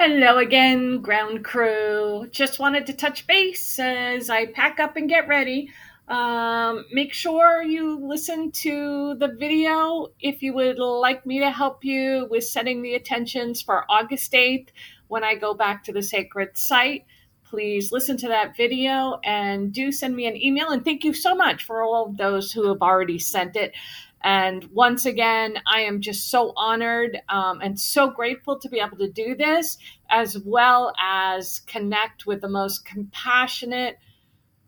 Hello 0.00 0.38
again, 0.38 1.00
ground 1.00 1.44
crew. 1.44 2.28
Just 2.30 2.60
wanted 2.60 2.86
to 2.86 2.92
touch 2.92 3.26
base 3.26 3.80
as 3.80 4.30
I 4.30 4.46
pack 4.46 4.78
up 4.78 4.94
and 4.94 5.08
get 5.08 5.26
ready. 5.26 5.72
Um, 6.06 6.84
make 6.92 7.12
sure 7.12 7.64
you 7.64 7.98
listen 7.98 8.52
to 8.52 9.16
the 9.16 9.26
video 9.26 10.12
if 10.20 10.40
you 10.40 10.54
would 10.54 10.78
like 10.78 11.26
me 11.26 11.40
to 11.40 11.50
help 11.50 11.84
you 11.84 12.28
with 12.30 12.44
setting 12.44 12.80
the 12.80 12.94
attentions 12.94 13.60
for 13.60 13.84
August 13.90 14.32
8th 14.32 14.68
when 15.08 15.24
I 15.24 15.34
go 15.34 15.52
back 15.52 15.82
to 15.84 15.92
the 15.92 16.04
sacred 16.04 16.56
site. 16.56 17.04
Please 17.42 17.90
listen 17.90 18.16
to 18.18 18.28
that 18.28 18.56
video 18.56 19.18
and 19.24 19.72
do 19.72 19.90
send 19.90 20.14
me 20.14 20.26
an 20.26 20.36
email. 20.36 20.68
And 20.68 20.84
thank 20.84 21.02
you 21.02 21.12
so 21.12 21.34
much 21.34 21.64
for 21.64 21.82
all 21.82 22.06
of 22.06 22.16
those 22.16 22.52
who 22.52 22.68
have 22.68 22.82
already 22.82 23.18
sent 23.18 23.56
it. 23.56 23.74
And 24.22 24.64
once 24.72 25.06
again, 25.06 25.58
I 25.66 25.82
am 25.82 26.00
just 26.00 26.30
so 26.30 26.52
honored 26.56 27.20
um, 27.28 27.60
and 27.60 27.78
so 27.78 28.10
grateful 28.10 28.58
to 28.58 28.68
be 28.68 28.80
able 28.80 28.96
to 28.98 29.10
do 29.10 29.36
this, 29.36 29.78
as 30.10 30.38
well 30.38 30.92
as 31.00 31.60
connect 31.60 32.26
with 32.26 32.40
the 32.40 32.48
most 32.48 32.84
compassionate, 32.84 33.98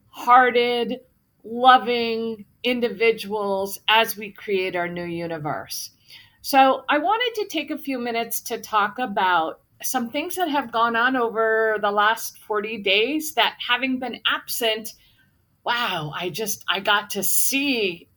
hearted, 0.09 1.01
loving 1.43 2.45
individuals 2.63 3.79
as 3.89 4.17
we 4.17 4.31
create 4.31 4.77
our 4.77 4.89
new 4.89 5.05
universe. 5.05 5.91
So, 6.43 6.85
I 6.89 6.99
wanted 6.99 7.43
to 7.43 7.49
take 7.49 7.71
a 7.71 7.79
few 7.79 7.99
minutes 7.99 8.41
to 8.43 8.59
talk 8.59 8.99
about 8.99 9.61
some 9.83 10.11
things 10.11 10.37
that 10.37 10.49
have 10.49 10.73
gone 10.73 10.97
on 10.97 11.17
over 11.17 11.79
the 11.81 11.91
last 11.91 12.39
40 12.39 12.83
days 12.83 13.35
that 13.35 13.57
having 13.67 13.99
been 13.99 14.21
absent 14.27 14.93
wow 15.65 16.13
i 16.15 16.29
just 16.29 16.65
i 16.69 16.81
got 16.81 17.11
to 17.11 17.23
see 17.23 18.09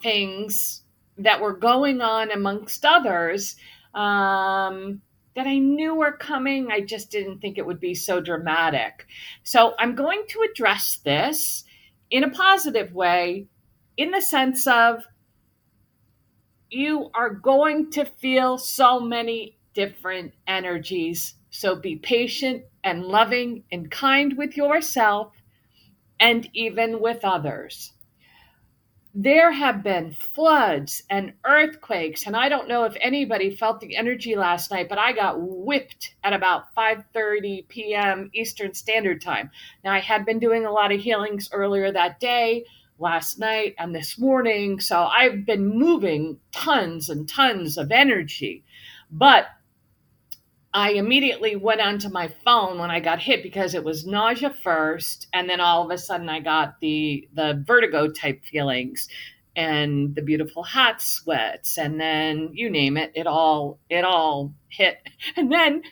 things 0.00 0.82
that 1.18 1.40
were 1.40 1.56
going 1.56 2.00
on 2.00 2.30
amongst 2.30 2.84
others 2.84 3.56
um, 3.94 5.02
that 5.34 5.46
I 5.46 5.58
knew 5.58 5.94
were 5.94 6.12
coming. 6.12 6.68
I 6.70 6.80
just 6.80 7.10
didn't 7.10 7.40
think 7.40 7.58
it 7.58 7.66
would 7.66 7.80
be 7.80 7.94
so 7.94 8.20
dramatic. 8.20 9.06
So 9.42 9.74
I'm 9.78 9.94
going 9.94 10.22
to 10.28 10.46
address 10.50 10.98
this 11.04 11.64
in 12.10 12.24
a 12.24 12.30
positive 12.30 12.94
way, 12.94 13.46
in 13.96 14.12
the 14.12 14.20
sense 14.20 14.66
of 14.66 15.04
you 16.70 17.10
are 17.14 17.30
going 17.30 17.90
to 17.92 18.04
feel 18.04 18.58
so 18.58 19.00
many 19.00 19.58
different 19.74 20.32
energies. 20.46 21.34
So 21.50 21.74
be 21.74 21.96
patient 21.96 22.64
and 22.84 23.04
loving 23.04 23.64
and 23.72 23.90
kind 23.90 24.36
with 24.36 24.56
yourself 24.56 25.32
and 26.20 26.48
even 26.52 27.00
with 27.00 27.24
others 27.24 27.92
there 29.20 29.50
have 29.50 29.82
been 29.82 30.12
floods 30.12 31.02
and 31.10 31.32
earthquakes 31.44 32.24
and 32.24 32.36
i 32.36 32.48
don't 32.48 32.68
know 32.68 32.84
if 32.84 32.96
anybody 33.00 33.50
felt 33.50 33.80
the 33.80 33.96
energy 33.96 34.36
last 34.36 34.70
night 34.70 34.88
but 34.88 34.96
i 34.96 35.10
got 35.10 35.34
whipped 35.40 36.14
at 36.22 36.32
about 36.32 36.72
5:30 36.76 37.66
p.m. 37.66 38.30
eastern 38.32 38.72
standard 38.74 39.20
time 39.20 39.50
now 39.82 39.92
i 39.92 39.98
had 39.98 40.24
been 40.24 40.38
doing 40.38 40.64
a 40.64 40.70
lot 40.70 40.92
of 40.92 41.00
healings 41.00 41.48
earlier 41.52 41.90
that 41.90 42.20
day 42.20 42.64
last 43.00 43.40
night 43.40 43.74
and 43.76 43.92
this 43.92 44.20
morning 44.20 44.78
so 44.78 45.06
i've 45.06 45.44
been 45.44 45.66
moving 45.66 46.38
tons 46.52 47.08
and 47.08 47.28
tons 47.28 47.76
of 47.76 47.90
energy 47.90 48.62
but 49.10 49.46
I 50.78 50.90
immediately 50.90 51.56
went 51.56 51.80
onto 51.80 52.08
my 52.08 52.28
phone 52.44 52.78
when 52.78 52.88
I 52.88 53.00
got 53.00 53.20
hit 53.20 53.42
because 53.42 53.74
it 53.74 53.82
was 53.82 54.06
nausea 54.06 54.50
first, 54.62 55.26
and 55.32 55.50
then 55.50 55.58
all 55.58 55.84
of 55.84 55.90
a 55.90 55.98
sudden 55.98 56.28
I 56.28 56.38
got 56.38 56.78
the 56.78 57.28
the 57.32 57.60
vertigo 57.66 58.08
type 58.08 58.44
feelings 58.44 59.08
and 59.56 60.14
the 60.14 60.22
beautiful 60.22 60.62
hot 60.62 61.02
sweats, 61.02 61.78
and 61.78 62.00
then 62.00 62.50
you 62.52 62.70
name 62.70 62.96
it, 62.96 63.10
it 63.16 63.26
all 63.26 63.80
it 63.90 64.04
all 64.04 64.54
hit. 64.68 64.98
And 65.36 65.50
then 65.50 65.82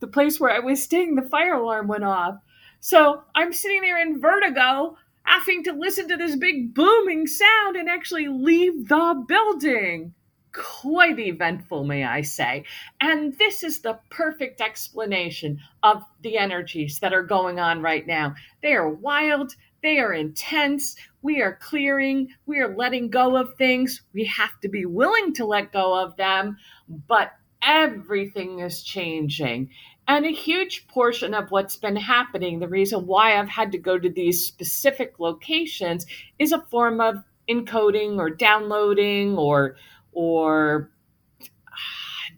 the 0.00 0.06
place 0.06 0.40
where 0.40 0.50
I 0.50 0.60
was 0.60 0.82
staying, 0.82 1.16
the 1.16 1.28
fire 1.28 1.56
alarm 1.56 1.86
went 1.86 2.04
off. 2.04 2.36
So 2.80 3.22
I'm 3.34 3.52
sitting 3.52 3.82
there 3.82 4.00
in 4.00 4.22
vertigo, 4.22 4.96
having 5.22 5.64
to 5.64 5.74
listen 5.74 6.08
to 6.08 6.16
this 6.16 6.36
big 6.36 6.72
booming 6.72 7.26
sound 7.26 7.76
and 7.76 7.90
actually 7.90 8.28
leave 8.28 8.88
the 8.88 9.22
building 9.28 10.14
quite 10.52 11.18
eventful, 11.18 11.84
may 11.84 12.04
I 12.04 12.22
say. 12.22 12.64
And 13.00 13.36
this 13.38 13.62
is 13.62 13.80
the 13.80 13.98
perfect 14.10 14.60
explanation 14.60 15.60
of 15.82 16.02
the 16.22 16.38
energies 16.38 16.98
that 17.00 17.12
are 17.12 17.22
going 17.22 17.58
on 17.58 17.82
right 17.82 18.06
now. 18.06 18.34
They 18.62 18.74
are 18.74 18.88
wild, 18.88 19.54
they 19.82 19.98
are 19.98 20.12
intense. 20.12 20.96
We 21.22 21.42
are 21.42 21.58
clearing, 21.60 22.28
we 22.46 22.58
are 22.60 22.74
letting 22.74 23.10
go 23.10 23.36
of 23.36 23.54
things. 23.54 24.02
We 24.12 24.24
have 24.24 24.58
to 24.62 24.68
be 24.68 24.86
willing 24.86 25.34
to 25.34 25.46
let 25.46 25.72
go 25.72 25.94
of 26.02 26.16
them, 26.16 26.56
but 26.88 27.32
everything 27.62 28.60
is 28.60 28.82
changing. 28.82 29.70
And 30.08 30.26
a 30.26 30.32
huge 30.32 30.88
portion 30.88 31.34
of 31.34 31.50
what's 31.50 31.76
been 31.76 31.96
happening, 31.96 32.58
the 32.58 32.68
reason 32.68 33.06
why 33.06 33.38
I've 33.38 33.48
had 33.48 33.72
to 33.72 33.78
go 33.78 33.98
to 33.98 34.10
these 34.10 34.44
specific 34.44 35.20
locations, 35.20 36.06
is 36.38 36.52
a 36.52 36.62
form 36.62 37.00
of 37.00 37.22
encoding 37.48 38.16
or 38.16 38.30
downloading 38.30 39.36
or 39.36 39.76
or 40.12 40.90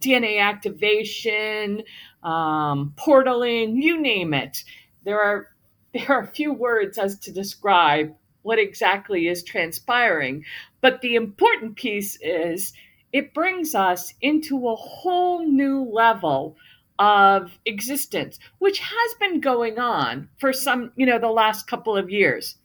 DNA 0.01 0.41
activation, 0.41 1.83
um, 2.23 2.95
portaling, 2.97 3.83
you 3.83 4.01
name 4.01 4.35
it. 4.35 4.65
There 5.05 5.21
are 5.21 5.49
there 5.93 6.11
are 6.11 6.23
a 6.23 6.27
few 6.27 6.53
words 6.53 6.97
as 6.97 7.19
to 7.19 7.33
describe 7.33 8.15
what 8.43 8.59
exactly 8.59 9.29
is 9.29 9.45
transpiring, 9.45 10.45
but 10.81 11.01
the 11.01 11.15
important 11.15 11.77
piece 11.77 12.19
is 12.21 12.73
it 13.13 13.35
brings 13.35 13.75
us 13.75 14.15
into 14.23 14.69
a 14.69 14.75
whole 14.75 15.47
new 15.47 15.85
level 15.85 16.57
of 16.99 17.59
existence, 17.67 18.39
which 18.59 18.79
has 18.79 19.15
been 19.21 19.41
going 19.41 19.79
on 19.79 20.29
for 20.39 20.53
some, 20.53 20.93
you 20.97 21.05
know, 21.05 21.19
the 21.19 21.29
last 21.29 21.67
couple 21.67 21.97
of 21.97 22.11
years. 22.11 22.57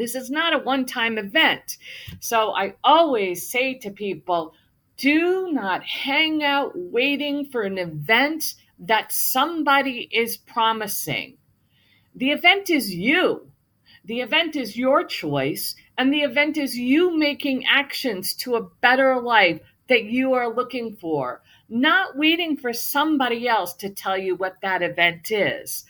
This 0.00 0.14
is 0.14 0.30
not 0.30 0.54
a 0.54 0.58
one 0.58 0.86
time 0.86 1.18
event. 1.18 1.76
So 2.20 2.52
I 2.56 2.72
always 2.82 3.50
say 3.50 3.74
to 3.80 3.90
people, 3.90 4.54
do 4.96 5.52
not 5.52 5.82
hang 5.82 6.42
out 6.42 6.72
waiting 6.74 7.44
for 7.44 7.64
an 7.64 7.76
event 7.76 8.54
that 8.78 9.12
somebody 9.12 10.08
is 10.10 10.38
promising. 10.38 11.36
The 12.14 12.30
event 12.30 12.70
is 12.70 12.94
you. 12.94 13.50
The 14.06 14.22
event 14.22 14.56
is 14.56 14.74
your 14.74 15.04
choice, 15.04 15.76
and 15.98 16.10
the 16.10 16.22
event 16.22 16.56
is 16.56 16.78
you 16.78 17.14
making 17.14 17.66
actions 17.66 18.32
to 18.36 18.54
a 18.54 18.70
better 18.80 19.20
life 19.20 19.60
that 19.90 20.04
you 20.04 20.32
are 20.32 20.48
looking 20.48 20.96
for, 20.96 21.42
not 21.68 22.16
waiting 22.16 22.56
for 22.56 22.72
somebody 22.72 23.46
else 23.46 23.74
to 23.74 23.90
tell 23.90 24.16
you 24.16 24.34
what 24.34 24.62
that 24.62 24.80
event 24.80 25.30
is. 25.30 25.84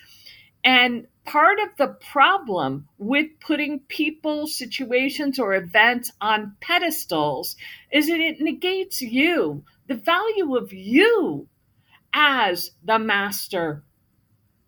And 0.63 1.07
part 1.25 1.59
of 1.61 1.69
the 1.79 1.97
problem 2.11 2.89
with 2.99 3.29
putting 3.41 3.81
people, 3.81 4.47
situations, 4.47 5.39
or 5.39 5.55
events 5.55 6.13
on 6.21 6.57
pedestals 6.61 7.57
is 7.93 8.09
that 8.09 8.21
it 8.21 8.41
negates 8.41 9.01
you, 9.01 9.65
the 9.87 9.95
value 9.95 10.57
of 10.57 10.73
you 10.73 11.49
as 12.13 12.73
the 12.85 12.99
master 12.99 13.85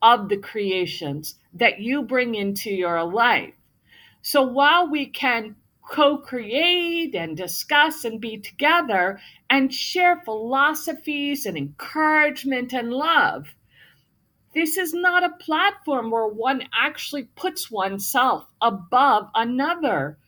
of 0.00 0.28
the 0.28 0.36
creations 0.36 1.36
that 1.54 1.80
you 1.80 2.02
bring 2.02 2.34
into 2.34 2.70
your 2.70 3.04
life. 3.04 3.54
So 4.22 4.42
while 4.42 4.90
we 4.90 5.06
can 5.06 5.56
co 5.82 6.18
create 6.18 7.14
and 7.14 7.36
discuss 7.36 8.04
and 8.04 8.20
be 8.20 8.38
together 8.38 9.20
and 9.50 9.72
share 9.74 10.22
philosophies 10.24 11.44
and 11.44 11.56
encouragement 11.56 12.72
and 12.72 12.92
love, 12.92 13.54
this 14.54 14.76
is 14.76 14.92
not 14.92 15.24
a 15.24 15.36
platform 15.42 16.10
where 16.10 16.26
one 16.26 16.68
actually 16.78 17.24
puts 17.24 17.70
oneself 17.70 18.46
above 18.60 19.30
another. 19.34 20.18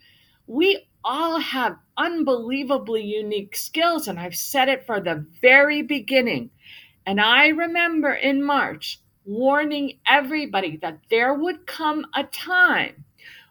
We 0.46 0.86
all 1.04 1.38
have 1.38 1.76
unbelievably 1.96 3.02
unique 3.02 3.54
skills, 3.54 4.08
and 4.08 4.18
I've 4.18 4.34
said 4.34 4.70
it 4.70 4.86
for 4.86 4.98
the 4.98 5.26
very 5.42 5.82
beginning. 5.82 6.50
And 7.04 7.20
I 7.20 7.48
remember 7.48 8.15
in 8.15 8.42
March 8.42 8.98
warning 9.26 9.98
everybody 10.06 10.78
that 10.78 11.00
there 11.10 11.34
would 11.34 11.66
come 11.66 12.06
a 12.15 12.24
time 12.24 13.04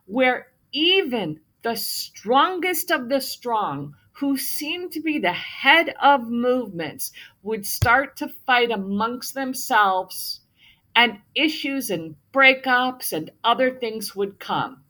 where 0.05 0.47
even 0.71 1.39
the 1.61 1.75
strongest 1.75 2.91
of 2.91 3.09
the 3.09 3.21
strong, 3.21 3.95
who 4.13 4.37
seem 4.37 4.89
to 4.89 4.99
be 5.01 5.19
the 5.19 5.33
head 5.33 5.93
of 6.01 6.27
movements, 6.29 7.11
would 7.43 7.65
start 7.65 8.17
to 8.17 8.27
fight 8.27 8.71
amongst 8.71 9.35
themselves 9.35 10.41
and 10.95 11.19
issues 11.35 11.89
and 11.89 12.15
breakups 12.33 13.13
and 13.13 13.31
other 13.43 13.71
things 13.71 14.15
would 14.15 14.39
come. 14.39 14.83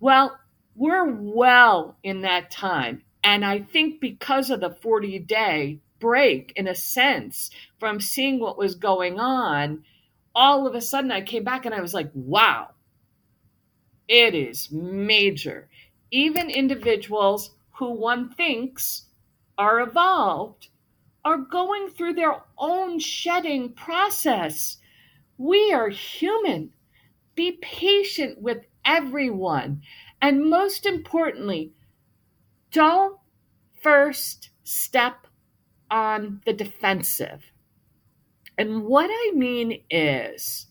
Well, 0.00 0.38
we're 0.74 1.10
well 1.10 1.96
in 2.02 2.22
that 2.22 2.50
time. 2.50 3.02
And 3.22 3.44
I 3.44 3.60
think 3.60 4.00
because 4.00 4.50
of 4.50 4.60
the 4.60 4.70
40 4.70 5.18
day 5.20 5.80
break, 5.98 6.52
in 6.56 6.68
a 6.68 6.74
sense, 6.74 7.50
from 7.78 8.00
seeing 8.00 8.38
what 8.38 8.58
was 8.58 8.76
going 8.76 9.18
on, 9.18 9.84
all 10.34 10.66
of 10.66 10.74
a 10.74 10.80
sudden 10.80 11.10
I 11.10 11.20
came 11.22 11.44
back 11.44 11.66
and 11.66 11.74
I 11.74 11.80
was 11.80 11.94
like, 11.94 12.10
wow, 12.14 12.70
it 14.06 14.34
is 14.34 14.70
major. 14.70 15.68
Even 16.10 16.48
individuals 16.48 17.50
who 17.72 17.92
one 17.92 18.30
thinks 18.30 19.06
are 19.58 19.80
evolved 19.80 20.68
are 21.24 21.38
going 21.38 21.88
through 21.90 22.14
their 22.14 22.40
own 22.56 22.98
shedding 22.98 23.72
process. 23.72 24.78
We 25.38 25.72
are 25.72 25.88
human. 25.88 26.70
Be 27.34 27.52
patient 27.52 28.42
with 28.42 28.58
everyone. 28.84 29.82
And 30.20 30.50
most 30.50 30.84
importantly, 30.84 31.72
don't 32.72 33.18
first 33.80 34.50
step 34.64 35.26
on 35.90 36.40
the 36.44 36.52
defensive. 36.52 37.44
And 38.58 38.82
what 38.82 39.08
I 39.08 39.32
mean 39.34 39.82
is, 39.88 40.66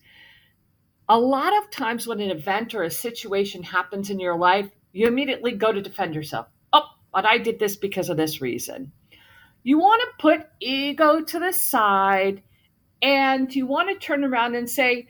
a 1.08 1.18
lot 1.18 1.56
of 1.56 1.70
times 1.70 2.06
when 2.06 2.20
an 2.20 2.30
event 2.30 2.74
or 2.74 2.82
a 2.82 2.90
situation 2.90 3.62
happens 3.62 4.10
in 4.10 4.20
your 4.20 4.36
life, 4.36 4.70
you 4.92 5.06
immediately 5.06 5.52
go 5.52 5.72
to 5.72 5.80
defend 5.80 6.14
yourself. 6.14 6.48
Oh, 6.72 6.86
but 7.12 7.24
I 7.24 7.38
did 7.38 7.58
this 7.58 7.76
because 7.76 8.10
of 8.10 8.18
this 8.18 8.42
reason. 8.42 8.92
You 9.62 9.78
want 9.78 10.02
to 10.02 10.22
put 10.22 10.46
ego 10.60 11.22
to 11.22 11.38
the 11.38 11.52
side 11.52 12.42
and 13.02 13.54
you 13.54 13.66
want 13.66 13.88
to 13.88 14.06
turn 14.06 14.24
around 14.24 14.54
and 14.54 14.68
say, 14.68 15.08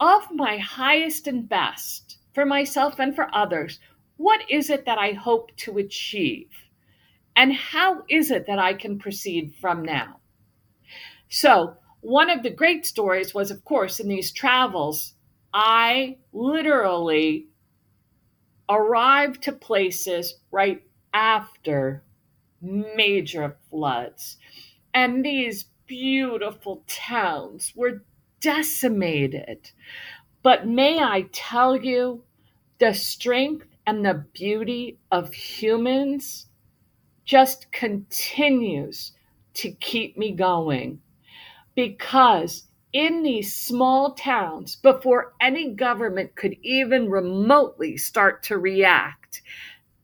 of 0.00 0.30
my 0.32 0.58
highest 0.58 1.26
and 1.26 1.48
best 1.48 2.18
for 2.32 2.44
myself 2.44 2.98
and 2.98 3.14
for 3.14 3.28
others, 3.32 3.78
what 4.16 4.40
is 4.50 4.70
it 4.70 4.86
that 4.86 4.98
I 4.98 5.12
hope 5.12 5.54
to 5.58 5.78
achieve? 5.78 6.50
And 7.36 7.52
how 7.52 8.04
is 8.08 8.30
it 8.30 8.46
that 8.46 8.58
I 8.58 8.74
can 8.74 8.98
proceed 8.98 9.54
from 9.60 9.84
now? 9.84 10.20
So, 11.28 11.76
one 12.00 12.28
of 12.28 12.42
the 12.42 12.50
great 12.50 12.84
stories 12.86 13.34
was, 13.34 13.50
of 13.50 13.64
course, 13.64 13.98
in 13.98 14.08
these 14.08 14.30
travels, 14.30 15.14
I 15.52 16.18
literally 16.32 17.46
arrived 18.68 19.42
to 19.44 19.52
places 19.52 20.34
right 20.50 20.82
after 21.12 22.02
major 22.60 23.56
floods. 23.70 24.36
And 24.92 25.24
these 25.24 25.64
beautiful 25.86 26.82
towns 26.86 27.72
were 27.74 28.02
decimated. 28.40 29.70
But 30.42 30.66
may 30.66 31.00
I 31.00 31.26
tell 31.32 31.76
you, 31.76 32.24
the 32.78 32.92
strength 32.92 33.66
and 33.86 34.04
the 34.04 34.24
beauty 34.32 34.98
of 35.10 35.32
humans 35.32 36.46
just 37.24 37.70
continues 37.72 39.12
to 39.54 39.70
keep 39.70 40.18
me 40.18 40.32
going 40.32 41.00
because 41.74 42.64
in 42.92 43.22
these 43.22 43.54
small 43.54 44.14
towns, 44.14 44.76
before 44.76 45.34
any 45.40 45.72
government 45.72 46.36
could 46.36 46.56
even 46.62 47.10
remotely 47.10 47.96
start 47.96 48.44
to 48.44 48.56
react, 48.56 49.42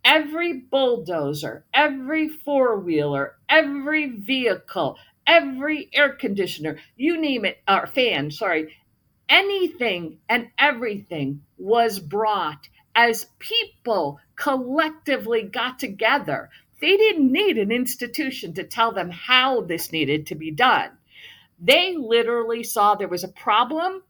every 0.05 0.55
bulldozer, 0.55 1.65
every 1.73 2.29
four 2.29 2.81
wheeler, 2.81 3.37
every 3.49 4.11
vehicle, 4.11 4.97
every 5.27 5.89
air 5.93 6.11
conditioner, 6.11 6.79
you 6.97 7.21
name 7.21 7.45
it, 7.45 7.59
or 7.69 7.87
fan, 7.87 8.31
sorry, 8.31 8.77
anything 9.29 10.19
and 10.29 10.49
everything 10.59 11.43
was 11.57 12.01
brought 12.01 12.69
as 12.95 13.27
people 13.39 14.19
collectively 14.37 15.43
got 15.43 15.79
together. 15.79 16.51
They 16.81 16.97
didn't 16.97 17.31
need 17.31 17.59
an 17.59 17.71
institution 17.71 18.55
to 18.55 18.65
tell 18.65 18.93
them 18.93 19.11
how 19.11 19.61
this 19.61 19.93
needed 19.93 20.27
to 20.27 20.35
be 20.35 20.51
done. 20.51 20.91
They 21.61 21.95
literally 21.95 22.65
saw 22.65 22.95
there 22.95 23.07
was 23.07 23.25
a 23.25 23.29
problem. 23.29 24.03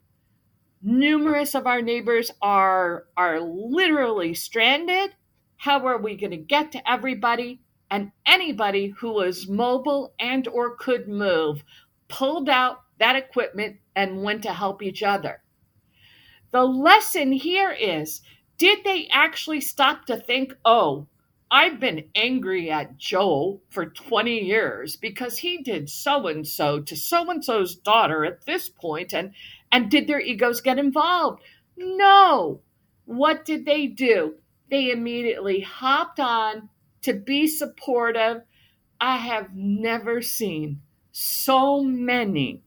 Numerous 0.82 1.54
of 1.54 1.66
our 1.66 1.82
neighbors 1.82 2.30
are, 2.40 3.04
are 3.16 3.40
literally 3.40 4.34
stranded. 4.34 5.14
How 5.56 5.84
are 5.86 5.98
we 5.98 6.16
going 6.16 6.30
to 6.30 6.36
get 6.38 6.72
to 6.72 6.90
everybody? 6.90 7.60
And 7.90 8.12
anybody 8.24 8.88
who 8.98 9.12
was 9.12 9.48
mobile 9.48 10.14
and 10.18 10.46
or 10.48 10.76
could 10.76 11.08
move 11.08 11.64
pulled 12.08 12.48
out 12.48 12.82
that 12.98 13.16
equipment 13.16 13.78
and 13.96 14.22
went 14.22 14.42
to 14.42 14.52
help 14.52 14.82
each 14.82 15.02
other. 15.02 15.42
The 16.52 16.64
lesson 16.64 17.32
here 17.32 17.72
is 17.72 18.20
did 18.58 18.84
they 18.84 19.08
actually 19.10 19.62
stop 19.62 20.04
to 20.06 20.18
think, 20.18 20.54
oh, 20.64 21.06
I've 21.50 21.80
been 21.80 22.04
angry 22.14 22.70
at 22.70 22.96
Joel 22.96 23.62
for 23.70 23.86
20 23.86 24.38
years 24.40 24.96
because 24.96 25.38
he 25.38 25.62
did 25.62 25.90
so 25.90 26.28
and 26.28 26.46
so 26.46 26.78
to 26.80 26.94
so 26.94 27.28
and 27.30 27.44
so's 27.44 27.74
daughter 27.74 28.24
at 28.24 28.46
this 28.46 28.68
point 28.68 29.12
and 29.12 29.32
and 29.72 29.90
did 29.90 30.06
their 30.06 30.20
egos 30.20 30.60
get 30.60 30.78
involved? 30.78 31.42
No. 31.76 32.60
What 33.06 33.44
did 33.44 33.64
they 33.64 33.86
do? 33.86 34.34
They 34.70 34.90
immediately 34.90 35.60
hopped 35.60 36.20
on 36.20 36.68
to 37.02 37.12
be 37.12 37.46
supportive. 37.46 38.42
I 39.00 39.16
have 39.16 39.54
never 39.54 40.20
seen 40.22 40.82
so 41.12 41.82
many 41.82 42.62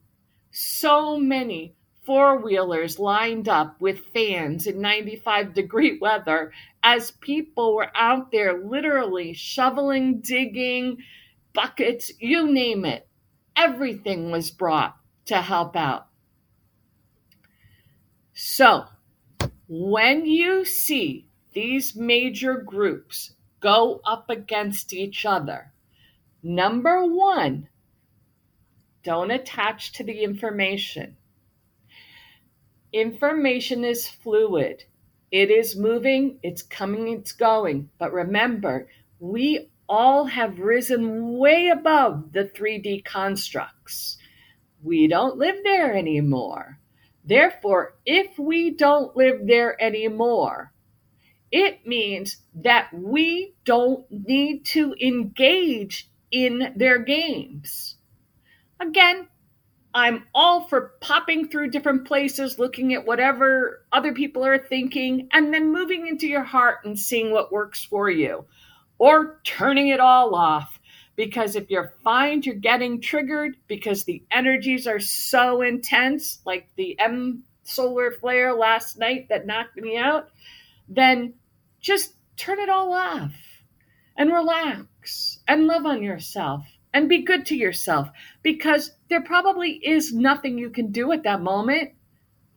so 0.53 1.17
many 1.17 1.73
four 2.03 2.37
wheelers 2.37 2.99
lined 2.99 3.49
up 3.49 3.81
with 3.81 4.05
fans 4.13 4.67
in 4.67 4.79
95 4.79 5.53
degree 5.53 5.97
weather 6.01 6.53
as 6.83 7.11
people 7.11 7.75
were 7.75 7.89
out 7.95 8.31
there 8.31 8.63
literally 8.63 9.33
shoveling, 9.33 10.19
digging, 10.19 10.97
buckets, 11.53 12.11
you 12.19 12.51
name 12.51 12.85
it. 12.85 13.07
Everything 13.55 14.31
was 14.31 14.51
brought 14.51 14.95
to 15.25 15.41
help 15.41 15.75
out. 15.75 16.07
So, 18.33 18.85
when 19.67 20.25
you 20.25 20.65
see 20.65 21.29
these 21.53 21.95
major 21.95 22.57
groups 22.57 23.33
go 23.63 24.01
up 24.05 24.29
against 24.29 24.93
each 24.93 25.25
other, 25.25 25.71
number 26.43 27.03
one, 27.03 27.69
don't 29.03 29.31
attach 29.31 29.93
to 29.93 30.03
the 30.03 30.23
information 30.23 31.17
Information 32.93 33.83
is 33.83 34.07
fluid. 34.07 34.83
It 35.31 35.49
is 35.49 35.75
moving, 35.75 36.37
it's 36.43 36.61
coming, 36.61 37.07
it's 37.07 37.31
going. 37.31 37.89
But 37.97 38.13
remember, 38.13 38.87
we 39.19 39.71
all 39.89 40.25
have 40.25 40.59
risen 40.59 41.39
way 41.39 41.69
above 41.69 42.33
the 42.33 42.45
3D 42.45 43.03
constructs. 43.03 44.17
We 44.83 45.07
don't 45.07 45.37
live 45.37 45.55
there 45.63 45.95
anymore. 45.95 46.79
Therefore, 47.25 47.95
if 48.05 48.37
we 48.37 48.69
don't 48.69 49.17
live 49.17 49.47
there 49.47 49.81
anymore, 49.81 50.72
it 51.53 51.85
means 51.85 52.37
that 52.55 52.91
we 52.91 53.53
don't 53.63 54.05
need 54.09 54.65
to 54.65 54.95
engage 54.99 56.09
in 56.31 56.73
their 56.75 56.97
games. 56.97 57.95
Again, 58.79 59.27
I'm 59.93 60.25
all 60.33 60.67
for 60.67 60.93
popping 60.99 61.47
through 61.47 61.69
different 61.69 62.07
places, 62.07 62.57
looking 62.57 62.95
at 62.95 63.05
whatever 63.05 63.85
other 63.91 64.13
people 64.13 64.43
are 64.43 64.57
thinking, 64.57 65.29
and 65.31 65.53
then 65.53 65.71
moving 65.71 66.07
into 66.07 66.25
your 66.25 66.43
heart 66.43 66.79
and 66.85 66.97
seeing 66.97 67.31
what 67.31 67.51
works 67.51 67.85
for 67.85 68.09
you, 68.09 68.45
or 68.97 69.39
turning 69.43 69.89
it 69.89 69.99
all 69.99 70.33
off. 70.33 70.79
Because 71.15 71.55
if 71.55 71.69
you 71.69 71.83
find 72.03 72.43
you're 72.43 72.55
getting 72.55 72.99
triggered 72.99 73.57
because 73.67 74.05
the 74.05 74.23
energies 74.31 74.87
are 74.87 74.99
so 74.99 75.61
intense, 75.61 76.39
like 76.47 76.67
the 76.77 76.99
M 76.99 77.43
solar 77.61 78.09
flare 78.09 78.55
last 78.55 78.97
night 78.97 79.29
that 79.29 79.45
knocked 79.45 79.77
me 79.77 79.97
out, 79.97 80.29
then 80.89 81.35
just 81.83 82.15
turn 82.37 82.59
it 82.59 82.69
all 82.69 82.91
off 82.93 83.33
and 84.17 84.31
relax 84.31 85.39
and 85.47 85.67
love 85.67 85.85
on 85.85 86.01
yourself 86.01 86.65
and 86.93 87.09
be 87.09 87.21
good 87.21 87.45
to 87.47 87.55
yourself 87.55 88.09
because 88.41 88.91
there 89.09 89.21
probably 89.21 89.73
is 89.83 90.13
nothing 90.13 90.57
you 90.57 90.69
can 90.69 90.91
do 90.91 91.11
at 91.11 91.23
that 91.23 91.41
moment. 91.41 91.91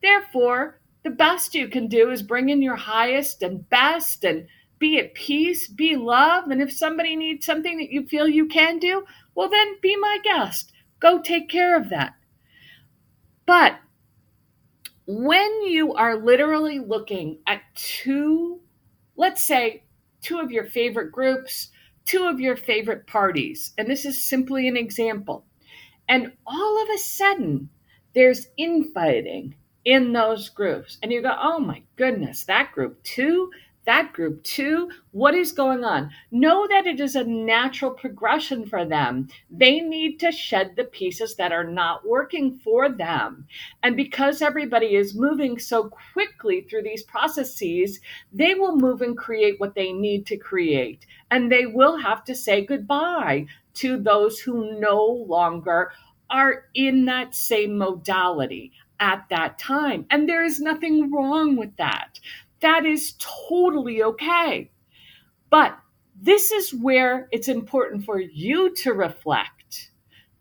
Therefore, 0.00 0.80
the 1.02 1.10
best 1.10 1.54
you 1.54 1.68
can 1.68 1.88
do 1.88 2.10
is 2.10 2.22
bring 2.22 2.48
in 2.48 2.62
your 2.62 2.76
highest 2.76 3.42
and 3.42 3.68
best 3.68 4.24
and 4.24 4.46
be 4.78 4.98
at 4.98 5.14
peace, 5.14 5.68
be 5.68 5.96
love. 5.96 6.48
And 6.48 6.62
if 6.62 6.72
somebody 6.72 7.16
needs 7.16 7.46
something 7.46 7.78
that 7.78 7.90
you 7.90 8.06
feel 8.06 8.28
you 8.28 8.46
can 8.46 8.78
do, 8.78 9.04
well, 9.34 9.48
then 9.48 9.76
be 9.80 9.96
my 9.96 10.18
guest. 10.22 10.72
Go 11.00 11.20
take 11.20 11.48
care 11.48 11.76
of 11.76 11.90
that. 11.90 12.14
But 13.46 13.78
when 15.06 15.62
you 15.62 15.94
are 15.94 16.16
literally 16.16 16.78
looking 16.80 17.38
at 17.46 17.62
two, 17.74 18.60
let's 19.16 19.46
say, 19.46 19.84
two 20.22 20.38
of 20.38 20.50
your 20.50 20.64
favorite 20.64 21.12
groups, 21.12 21.70
two 22.04 22.24
of 22.24 22.40
your 22.40 22.56
favorite 22.56 23.06
parties, 23.06 23.72
and 23.78 23.88
this 23.88 24.04
is 24.04 24.28
simply 24.28 24.68
an 24.68 24.76
example, 24.76 25.44
and 26.08 26.32
all 26.46 26.82
of 26.82 26.88
a 26.94 26.98
sudden 26.98 27.68
there's 28.14 28.48
infighting 28.56 29.54
in 29.84 30.12
those 30.12 30.48
groups, 30.48 30.98
and 31.02 31.12
you 31.12 31.22
go, 31.22 31.34
oh 31.40 31.58
my 31.58 31.82
goodness, 31.96 32.44
that 32.44 32.72
group 32.72 33.02
too, 33.02 33.50
that 33.86 34.12
group 34.12 34.42
too. 34.44 34.90
What 35.12 35.34
is 35.34 35.52
going 35.52 35.84
on? 35.84 36.10
Know 36.30 36.66
that 36.68 36.86
it 36.86 37.00
is 37.00 37.16
a 37.16 37.24
natural 37.24 37.92
progression 37.92 38.66
for 38.66 38.84
them. 38.84 39.28
They 39.50 39.80
need 39.80 40.20
to 40.20 40.30
shed 40.30 40.74
the 40.76 40.84
pieces 40.84 41.36
that 41.36 41.52
are 41.52 41.64
not 41.64 42.06
working 42.06 42.58
for 42.58 42.88
them. 42.88 43.46
And 43.82 43.96
because 43.96 44.42
everybody 44.42 44.94
is 44.94 45.14
moving 45.14 45.58
so 45.58 45.90
quickly 46.12 46.62
through 46.62 46.82
these 46.82 47.02
processes, 47.02 48.00
they 48.32 48.54
will 48.54 48.76
move 48.76 49.00
and 49.00 49.16
create 49.16 49.58
what 49.58 49.74
they 49.74 49.92
need 49.92 50.26
to 50.26 50.36
create. 50.36 51.06
And 51.30 51.50
they 51.50 51.66
will 51.66 51.96
have 51.96 52.24
to 52.24 52.34
say 52.34 52.64
goodbye 52.64 53.46
to 53.74 53.98
those 53.98 54.38
who 54.40 54.78
no 54.78 55.04
longer 55.04 55.92
are 56.28 56.64
in 56.74 57.04
that 57.04 57.34
same 57.34 57.78
modality 57.78 58.72
at 58.98 59.26
that 59.30 59.58
time. 59.58 60.06
And 60.10 60.28
there 60.28 60.44
is 60.44 60.60
nothing 60.60 61.12
wrong 61.12 61.56
with 61.56 61.76
that. 61.76 62.18
That 62.66 62.84
is 62.84 63.14
totally 63.20 64.02
okay. 64.02 64.72
But 65.50 65.78
this 66.20 66.50
is 66.50 66.74
where 66.74 67.28
it's 67.30 67.46
important 67.46 68.04
for 68.04 68.18
you 68.18 68.74
to 68.82 68.92
reflect. 68.92 69.92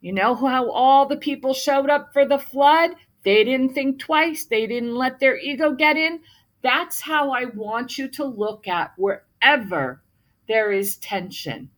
You 0.02 0.12
know 0.12 0.34
how 0.34 0.72
all 0.72 1.06
the 1.06 1.18
people 1.18 1.54
showed 1.54 1.88
up 1.88 2.14
for 2.14 2.26
the 2.26 2.40
flood? 2.40 2.96
They 3.24 3.44
didn't 3.44 3.76
think 3.76 4.00
twice, 4.00 4.46
they 4.46 4.66
didn't 4.66 4.96
let 4.96 5.20
their 5.20 5.38
ego 5.38 5.76
get 5.76 5.98
in. 5.98 6.22
That's 6.64 7.00
how 7.00 7.30
I 7.30 7.46
want 7.46 8.00
you 8.00 8.08
to 8.14 8.26
look 8.26 8.68
at 8.68 8.94
wherever 8.98 10.02
there 10.48 10.72
is 10.72 10.98
tension. 10.98 11.70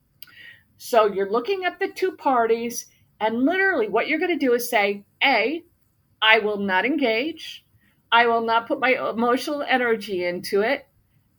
So 0.78 1.08
you're 1.08 1.30
looking 1.30 1.66
at 1.66 1.78
the 1.78 1.90
two 1.90 2.14
parties, 2.14 2.86
and 3.20 3.44
literally 3.44 3.90
what 3.90 4.08
you're 4.08 4.20
going 4.20 4.40
to 4.40 4.46
do 4.46 4.54
is 4.54 4.70
say, 4.70 5.04
A, 5.22 5.66
I 6.22 6.40
will 6.40 6.60
not 6.60 6.86
engage. 6.86 7.66
I 8.12 8.28
will 8.28 8.42
not 8.42 8.68
put 8.68 8.80
my 8.80 8.98
emotional 9.10 9.62
energy 9.62 10.26
into 10.26 10.62
it. 10.62 10.88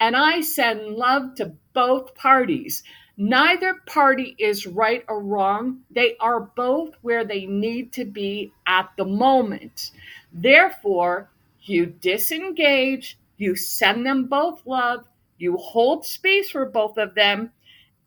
And 0.01 0.17
I 0.17 0.43
send 0.43 0.95
love 0.95 1.35
to 1.37 1.55
both 1.73 2.15
parties. 2.15 2.83
Neither 3.17 3.75
party 3.87 4.37
is 4.39 4.67
right 4.67 5.05
or 5.09 5.21
wrong. 5.21 5.81
They 5.91 6.17
are 6.19 6.41
both 6.41 6.95
where 7.03 7.25
they 7.25 7.47
need 7.47 7.93
to 7.95 8.05
be 8.05 8.53
at 8.67 8.91
the 8.97 9.05
moment. 9.05 9.91
Therefore, 10.33 11.31
you 11.63 11.87
disengage, 11.87 13.19
you 13.37 13.57
send 13.57 14.07
them 14.07 14.27
both 14.27 14.65
love, 14.67 15.05
you 15.37 15.57
hold 15.57 16.05
space 16.07 16.51
for 16.51 16.67
both 16.67 16.97
of 16.97 17.15
them, 17.15 17.51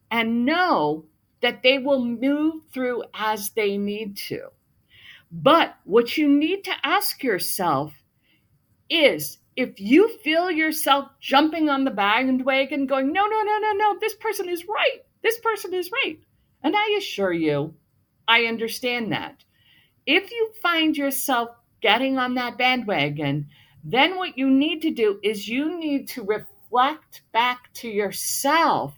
and 0.10 0.46
know 0.46 1.06
that 1.42 1.64
they 1.64 1.78
will 1.78 2.06
move 2.06 2.62
through 2.74 3.04
as 3.14 3.50
they 3.50 3.78
need 3.78 4.16
to. 4.16 4.48
But 5.32 5.76
what 5.86 6.18
you 6.18 6.28
need 6.28 6.64
to 6.66 6.74
ask 6.84 7.24
yourself 7.24 7.94
is 8.92 9.38
if 9.56 9.80
you 9.80 10.18
feel 10.20 10.52
yourself 10.52 11.10
jumping 11.20 11.70
on 11.70 11.84
the 11.84 11.92
bandwagon, 11.92 12.86
going, 12.86 13.12
no, 13.12 13.26
no, 13.26 13.42
no, 13.42 13.58
no, 13.60 13.72
no, 13.74 14.00
this 14.00 14.16
person 14.16 14.50
is 14.50 14.68
right. 14.68 15.00
This 15.24 15.40
person 15.40 15.74
is 15.74 15.92
right. 15.92 16.20
And 16.64 16.76
I 16.76 16.96
assure 16.98 17.34
you, 17.34 17.74
I 18.28 18.46
understand 18.46 19.12
that. 19.12 19.44
If 20.06 20.32
you 20.32 20.52
find 20.62 20.96
yourself 20.98 21.50
getting 21.82 22.18
on 22.18 22.36
that 22.36 22.58
bandwagon, 22.58 23.48
then 23.84 24.18
what 24.18 24.38
you 24.38 24.50
need 24.50 24.82
to 24.84 24.92
do 24.92 25.20
is 25.24 25.48
you 25.48 25.80
need 25.80 26.10
to 26.10 26.24
reflect 26.24 27.22
back 27.32 27.74
to 27.74 27.88
yourself 27.88 28.94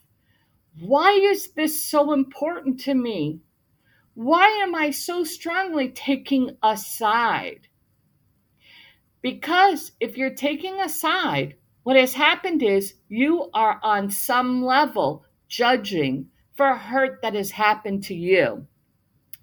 why 0.80 1.12
is 1.12 1.52
this 1.52 1.86
so 1.86 2.14
important 2.14 2.80
to 2.82 2.96
me? 2.96 3.42
Why 4.16 4.48
am 4.64 4.74
I 4.74 4.90
so 4.90 5.24
strongly 5.24 5.90
taking 5.90 6.58
a 6.64 6.76
side? 6.76 7.68
Because 9.24 9.94
if 10.02 10.18
you're 10.18 10.36
taking 10.36 10.82
a 10.82 10.90
side, 10.90 11.56
what 11.84 11.96
has 11.96 12.14
happened 12.14 12.62
is 12.62 12.96
you 13.08 13.50
are 13.54 13.80
on 13.82 14.12
some 14.12 14.64
level 14.64 15.26
judging 15.48 16.28
for 16.56 16.76
hurt 16.76 17.22
that 17.22 17.34
has 17.34 17.50
happened 17.50 18.04
to 18.04 18.14
you. 18.14 18.68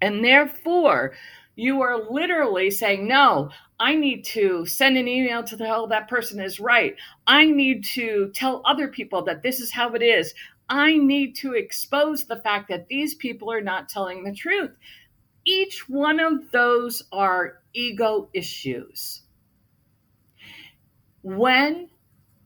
And 0.03 0.23
therefore, 0.23 1.15
you 1.57 1.81
are 1.81 2.11
literally 2.11 2.71
saying, 2.71 3.09
No, 3.09 3.51
I 3.79 3.95
need 3.95 4.25
to 4.27 4.67
send 4.67 4.99
an 4.99 5.09
email 5.09 5.43
to 5.45 5.57
tell 5.57 5.87
that 5.87 6.09
person 6.09 6.41
is 6.41 6.61
right. 6.61 6.95
I 7.27 7.47
need 7.47 7.85
to 7.95 8.31
tell 8.35 8.63
other 8.67 8.89
people 8.89 9.23
that 9.25 9.43
this 9.43 9.61
is 9.61 9.73
how 9.73 9.95
it 9.95 10.03
is. 10.03 10.35
I 10.69 10.99
need 10.99 11.37
to 11.37 11.55
expose 11.55 12.25
the 12.25 12.41
fact 12.41 12.69
that 12.69 12.89
these 12.89 13.15
people 13.15 13.51
are 13.51 13.63
not 13.63 13.89
telling 13.89 14.25
the 14.25 14.35
truth. 14.35 14.73
Each 15.47 15.89
one 15.89 16.21
of 16.21 16.51
those 16.51 17.03
are 17.13 17.63
ego 17.73 18.29
issues. 18.35 19.23
When 21.23 21.91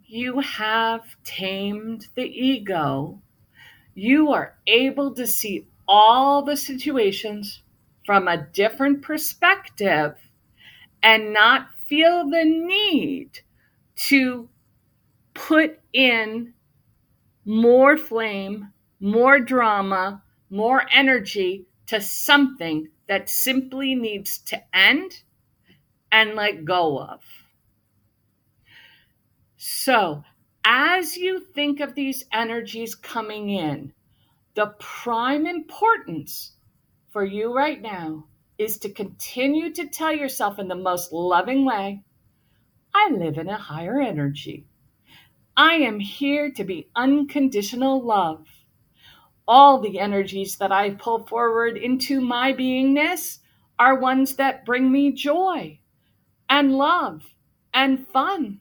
you 0.04 0.40
have 0.40 1.02
tamed 1.22 2.08
the 2.16 2.24
ego, 2.24 3.20
you 3.94 4.32
are 4.32 4.58
able 4.66 5.14
to 5.14 5.26
see 5.26 5.68
all 5.86 6.42
the 6.42 6.56
situations 6.56 7.62
from 8.04 8.26
a 8.26 8.46
different 8.52 9.02
perspective 9.02 10.16
and 11.02 11.32
not 11.32 11.68
feel 11.88 12.28
the 12.28 12.44
need 12.44 13.40
to 13.96 14.48
put 15.34 15.78
in 15.92 16.54
more 17.44 17.96
flame, 17.96 18.72
more 18.98 19.38
drama, 19.38 20.22
more 20.50 20.84
energy 20.92 21.66
to 21.86 22.00
something 22.00 22.88
that 23.06 23.28
simply 23.28 23.94
needs 23.94 24.38
to 24.38 24.60
end 24.76 25.22
and 26.10 26.34
let 26.34 26.64
go 26.64 26.98
of. 26.98 27.20
So, 29.66 30.22
as 30.62 31.16
you 31.16 31.40
think 31.40 31.80
of 31.80 31.94
these 31.94 32.26
energies 32.30 32.94
coming 32.94 33.48
in, 33.48 33.94
the 34.54 34.74
prime 34.78 35.46
importance 35.46 36.52
for 37.08 37.24
you 37.24 37.50
right 37.50 37.80
now 37.80 38.26
is 38.58 38.76
to 38.80 38.92
continue 38.92 39.72
to 39.72 39.86
tell 39.86 40.12
yourself 40.12 40.58
in 40.58 40.68
the 40.68 40.74
most 40.74 41.14
loving 41.14 41.64
way 41.64 42.02
I 42.94 43.08
live 43.10 43.38
in 43.38 43.48
a 43.48 43.56
higher 43.56 44.02
energy. 44.02 44.66
I 45.56 45.76
am 45.76 45.98
here 45.98 46.50
to 46.50 46.64
be 46.64 46.90
unconditional 46.94 48.02
love. 48.02 48.46
All 49.48 49.80
the 49.80 49.98
energies 49.98 50.58
that 50.58 50.72
I 50.72 50.90
pull 50.90 51.26
forward 51.26 51.78
into 51.78 52.20
my 52.20 52.52
beingness 52.52 53.38
are 53.78 53.98
ones 53.98 54.36
that 54.36 54.66
bring 54.66 54.92
me 54.92 55.12
joy 55.12 55.80
and 56.50 56.76
love 56.76 57.22
and 57.72 58.06
fun. 58.08 58.60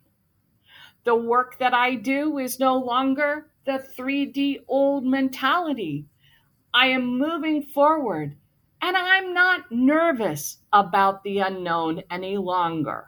The 1.06 1.16
work 1.16 1.60
that 1.60 1.74
I 1.74 1.96
do 1.96 2.38
is 2.38 2.60
no 2.60 2.78
longer 2.78 3.48
the 3.66 3.84
3D 3.98 4.60
old 4.68 5.06
mentality. 5.06 6.06
I 6.74 6.88
am 6.88 7.18
moving 7.18 7.64
forward 7.64 8.36
and 8.82 8.98
I'm 8.98 9.34
not 9.34 9.72
nervous 9.72 10.58
about 10.74 11.24
the 11.24 11.40
unknown 11.40 12.04
any 12.10 12.38
longer. 12.38 13.06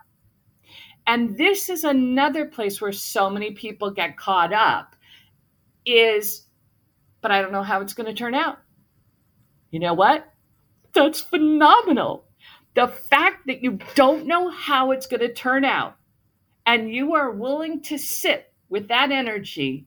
And 1.06 1.36
this 1.36 1.68
is 1.68 1.84
another 1.84 2.46
place 2.46 2.80
where 2.80 2.92
so 2.92 3.30
many 3.30 3.52
people 3.52 3.90
get 3.90 4.16
caught 4.16 4.52
up 4.52 4.96
is, 5.84 6.46
but 7.20 7.30
I 7.30 7.40
don't 7.40 7.52
know 7.52 7.62
how 7.62 7.80
it's 7.80 7.94
going 7.94 8.08
to 8.08 8.14
turn 8.14 8.34
out. 8.34 8.58
You 9.70 9.80
know 9.80 9.94
what? 9.94 10.32
That's 10.92 11.20
phenomenal. 11.20 12.24
The 12.74 12.88
fact 12.88 13.46
that 13.46 13.62
you 13.62 13.78
don't 13.94 14.26
know 14.26 14.50
how 14.50 14.90
it's 14.90 15.06
going 15.06 15.20
to 15.20 15.32
turn 15.32 15.64
out 15.64 15.96
and 16.66 16.92
you 16.92 17.14
are 17.14 17.30
willing 17.30 17.80
to 17.82 17.96
sit 17.96 18.52
with 18.68 18.88
that 18.88 19.12
energy 19.12 19.86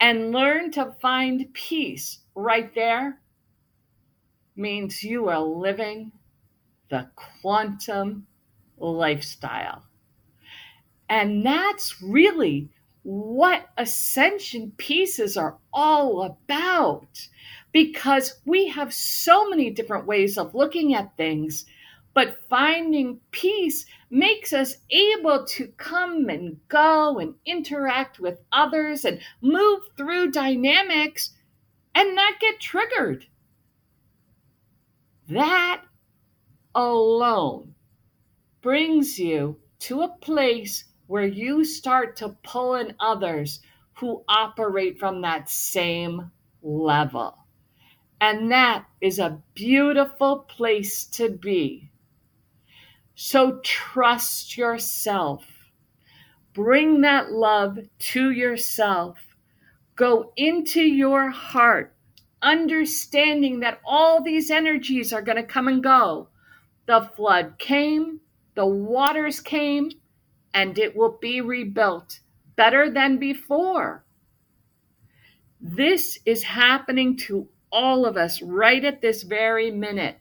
and 0.00 0.32
learn 0.32 0.70
to 0.72 0.96
find 1.00 1.52
peace 1.52 2.20
right 2.34 2.74
there 2.74 3.20
means 4.56 5.04
you 5.04 5.28
are 5.28 5.42
living 5.42 6.10
the 6.88 7.08
quantum 7.14 8.26
lifestyle. 8.78 9.84
And 11.08 11.44
that's 11.44 12.02
really 12.02 12.70
what 13.02 13.68
ascension 13.76 14.72
pieces 14.76 15.36
are 15.36 15.58
all 15.72 16.22
about 16.22 17.28
because 17.72 18.40
we 18.44 18.68
have 18.68 18.92
so 18.92 19.48
many 19.48 19.70
different 19.70 20.06
ways 20.06 20.36
of 20.36 20.54
looking 20.54 20.94
at 20.94 21.16
things, 21.16 21.66
but 22.14 22.38
finding 22.48 23.20
peace 23.30 23.86
makes 24.10 24.52
us 24.52 24.76
able 24.90 25.46
to 25.46 25.68
come 25.76 26.28
and 26.28 26.58
go 26.68 27.18
and 27.18 27.34
interact 27.46 28.18
with 28.18 28.40
others 28.52 29.04
and 29.04 29.20
move 29.40 29.82
through 29.96 30.32
dynamics 30.32 31.30
and 31.94 32.14
not 32.16 32.40
get 32.40 32.60
triggered. 32.60 33.24
That 35.28 35.82
alone 36.74 37.74
brings 38.62 39.18
you 39.18 39.56
to 39.80 40.02
a 40.02 40.16
place 40.20 40.84
where 41.06 41.26
you 41.26 41.64
start 41.64 42.16
to 42.16 42.36
pull 42.42 42.74
in 42.74 42.94
others 43.00 43.60
who 43.94 44.24
operate 44.28 44.98
from 44.98 45.22
that 45.22 45.48
same 45.48 46.30
level. 46.62 47.36
And 48.20 48.50
that 48.50 48.86
is 49.00 49.18
a 49.18 49.40
beautiful 49.54 50.40
place 50.40 51.04
to 51.06 51.30
be. 51.30 51.89
So 53.22 53.60
trust 53.62 54.56
yourself. 54.56 55.44
Bring 56.54 57.02
that 57.02 57.30
love 57.30 57.78
to 57.98 58.30
yourself. 58.30 59.18
Go 59.94 60.32
into 60.38 60.80
your 60.80 61.28
heart, 61.28 61.94
understanding 62.40 63.60
that 63.60 63.78
all 63.84 64.22
these 64.22 64.50
energies 64.50 65.12
are 65.12 65.20
going 65.20 65.36
to 65.36 65.42
come 65.42 65.68
and 65.68 65.82
go. 65.82 66.28
The 66.86 67.10
flood 67.14 67.58
came, 67.58 68.20
the 68.54 68.64
waters 68.64 69.38
came, 69.40 69.90
and 70.54 70.78
it 70.78 70.96
will 70.96 71.18
be 71.20 71.42
rebuilt 71.42 72.20
better 72.56 72.90
than 72.90 73.18
before. 73.18 74.02
This 75.60 76.18
is 76.24 76.42
happening 76.42 77.18
to 77.28 77.50
all 77.70 78.06
of 78.06 78.16
us 78.16 78.40
right 78.40 78.82
at 78.82 79.02
this 79.02 79.24
very 79.24 79.70
minute. 79.70 80.18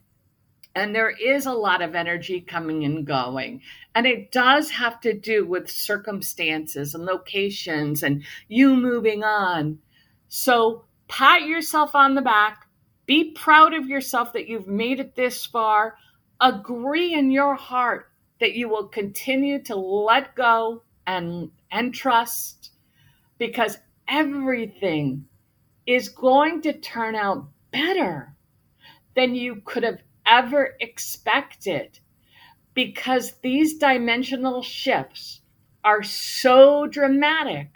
And 0.75 0.95
there 0.95 1.09
is 1.09 1.45
a 1.45 1.51
lot 1.51 1.81
of 1.81 1.95
energy 1.95 2.41
coming 2.41 2.85
and 2.85 3.05
going. 3.05 3.61
And 3.95 4.05
it 4.05 4.31
does 4.31 4.69
have 4.69 5.01
to 5.01 5.13
do 5.13 5.45
with 5.45 5.69
circumstances 5.69 6.93
and 6.93 7.05
locations 7.05 8.03
and 8.03 8.23
you 8.47 8.75
moving 8.75 9.23
on. 9.23 9.79
So 10.27 10.85
pat 11.07 11.43
yourself 11.43 11.95
on 11.95 12.15
the 12.15 12.21
back. 12.21 12.67
Be 13.07 13.31
proud 13.31 13.73
of 13.73 13.87
yourself 13.87 14.33
that 14.33 14.47
you've 14.47 14.67
made 14.67 14.99
it 14.99 15.15
this 15.15 15.45
far. 15.45 15.97
Agree 16.39 17.13
in 17.13 17.31
your 17.31 17.55
heart 17.55 18.11
that 18.39 18.53
you 18.53 18.69
will 18.69 18.87
continue 18.87 19.61
to 19.63 19.75
let 19.75 20.35
go 20.35 20.83
and, 21.07 21.51
and 21.71 21.93
trust 21.93 22.71
because 23.39 23.77
everything 24.07 25.25
is 25.85 26.09
going 26.09 26.61
to 26.61 26.73
turn 26.73 27.15
out 27.15 27.47
better 27.71 28.35
than 29.15 29.33
you 29.33 29.61
could 29.65 29.83
have 29.83 29.99
ever 30.29 30.75
expected 30.79 31.99
because 32.73 33.33
these 33.41 33.77
dimensional 33.77 34.61
shifts 34.61 35.41
are 35.83 36.03
so 36.03 36.87
dramatic. 36.87 37.69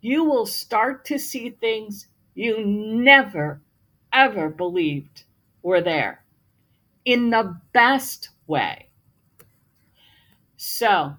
You 0.00 0.24
will 0.24 0.46
start 0.46 1.04
to 1.06 1.18
see 1.18 1.50
things 1.50 2.08
you 2.34 2.64
never, 2.64 3.60
ever 4.12 4.48
believed 4.48 5.24
were 5.62 5.80
there 5.80 6.24
in 7.04 7.30
the 7.30 7.60
best 7.72 8.30
way. 8.46 8.88
So, 10.56 11.16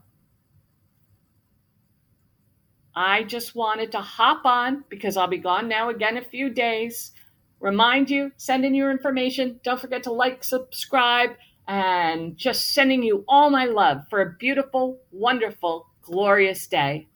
I 2.96 3.24
just 3.24 3.56
wanted 3.56 3.92
to 3.92 4.00
hop 4.00 4.46
on 4.46 4.86
because 4.90 5.18
I'll 5.18 5.28
be 5.28 5.38
gone 5.38 5.68
now 5.68 5.90
again 5.90 6.18
a 6.18 6.24
few 6.24 6.50
days. 6.50 7.12
Remind 7.60 8.10
you, 8.10 8.32
send 8.38 8.66
in 8.66 8.76
your 8.76 8.92
information. 8.92 9.60
Don't 9.64 9.80
forget 9.80 10.04
to 10.04 10.12
like, 10.12 10.44
subscribe, 10.44 11.32
and 11.68 12.38
just 12.38 12.74
sending 12.74 13.02
you 13.02 13.24
all 13.28 13.50
my 13.50 13.66
love 13.66 14.02
for 14.10 14.22
a 14.22 14.36
beautiful, 14.38 15.00
wonderful, 15.12 15.88
glorious 16.02 16.68
day. 16.68 17.08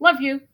Love 0.00 0.20
you. 0.20 0.47